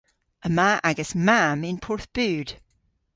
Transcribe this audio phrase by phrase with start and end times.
[0.47, 2.49] Yma agas mamm yn Porthbud.